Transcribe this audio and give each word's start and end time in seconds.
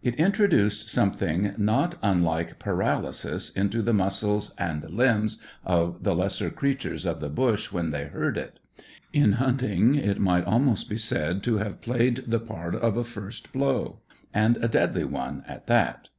It 0.00 0.14
introduced 0.14 0.88
something 0.88 1.52
not 1.58 1.96
unlike 2.00 2.60
paralysis 2.60 3.50
into 3.50 3.82
the 3.82 3.92
muscles 3.92 4.54
and 4.58 4.88
limbs 4.88 5.42
of 5.64 6.04
the 6.04 6.14
lesser 6.14 6.50
creatures 6.50 7.04
of 7.04 7.18
the 7.18 7.28
bush 7.28 7.72
when 7.72 7.90
they 7.90 8.04
heard 8.04 8.38
it; 8.38 8.60
in 9.12 9.32
hunting, 9.32 9.96
it 9.96 10.20
might 10.20 10.44
almost 10.44 10.88
be 10.88 10.98
said 10.98 11.42
to 11.42 11.56
have 11.56 11.80
played 11.80 12.18
the 12.28 12.38
part 12.38 12.76
of 12.76 12.96
a 12.96 13.02
first 13.02 13.52
blow, 13.52 14.02
and 14.32 14.56
a 14.58 14.68
deadly 14.68 15.02
one 15.02 15.42
at 15.48 15.66
that. 15.66 16.10